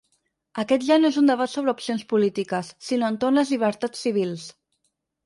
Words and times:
Aquest 0.61 0.85
ja 0.85 0.95
no 1.01 1.11
és 1.13 1.19
un 1.21 1.27
debat 1.31 1.51
sobre 1.51 1.71
opcions 1.73 2.05
polítiques, 2.13 2.71
sinó 2.87 3.11
entorn 3.13 3.39
les 3.41 3.53
llibertats 3.55 4.03
civils. 4.07 4.49